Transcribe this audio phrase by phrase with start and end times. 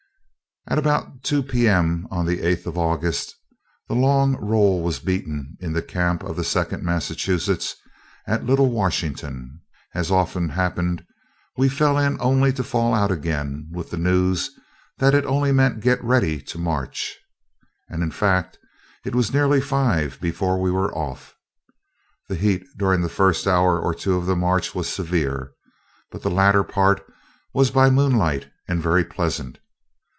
[0.67, 2.07] At about 2 P.M.
[2.11, 3.35] on the 8th of August,
[3.87, 7.75] the long roll was beaten in the camp of the Second Massachusetts,
[8.27, 9.59] at Little Washington.
[9.95, 11.03] As has often happened,
[11.57, 14.51] we fell in only to fall out again with the news
[14.99, 17.17] that it only meant get ready to march;
[17.89, 18.59] and in fact
[19.03, 21.33] it was nearly five before we were off.
[22.29, 25.53] The heat during the first hour or two of the march was severe,
[26.11, 27.03] but the latter part
[27.51, 29.57] was by moonlight and very pleasant.